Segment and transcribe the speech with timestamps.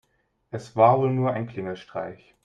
[0.49, 2.33] Es war wohl nur ein Klingelstreich.